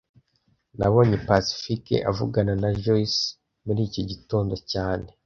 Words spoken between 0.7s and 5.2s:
Nabonye Pacifique avugana na Joyce muri iki gitondo cyane